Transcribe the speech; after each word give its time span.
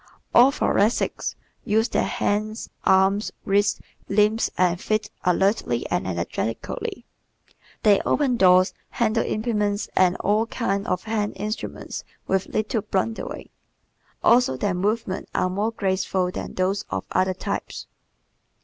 All 0.33 0.51
Thoracics 0.51 1.35
use 1.63 1.87
their 1.89 2.05
hands, 2.07 2.71
arms, 2.85 3.31
wrists, 3.45 3.81
limbs 4.09 4.49
and 4.57 4.81
feet 4.81 5.11
alertly 5.25 5.85
and 5.91 6.07
energetically. 6.07 7.05
They 7.83 8.01
open 8.01 8.35
doors, 8.35 8.73
handle 8.89 9.23
implements 9.23 9.89
and 9.95 10.15
all 10.17 10.47
kinds 10.47 10.87
of 10.87 11.03
hand 11.03 11.33
instruments 11.35 12.03
with 12.25 12.47
little 12.47 12.81
blundering. 12.81 13.49
Also 14.23 14.57
their 14.57 14.73
movements 14.73 15.29
are 15.35 15.51
more 15.51 15.69
graceful 15.71 16.31
than 16.31 16.55
those 16.55 16.83
of 16.89 17.05
other 17.11 17.35
types. 17.35 17.85